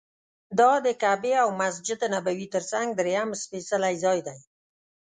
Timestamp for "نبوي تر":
2.13-2.63